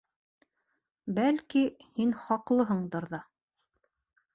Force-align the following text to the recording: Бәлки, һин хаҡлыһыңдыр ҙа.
Бәлки, 1.19 1.63
һин 2.01 2.17
хаҡлыһыңдыр 2.25 3.11
ҙа. 3.15 3.23